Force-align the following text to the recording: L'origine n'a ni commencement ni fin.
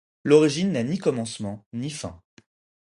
L'origine 0.23 0.71
n'a 0.71 0.81
ni 0.81 0.97
commencement 0.97 1.63
ni 1.73 1.91
fin. 1.91 2.23